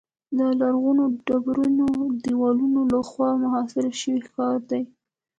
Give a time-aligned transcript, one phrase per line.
[0.37, 1.87] د لرغونو ډبرینو
[2.23, 4.81] دیوالونو له خوا محاصره شوی ښار دی.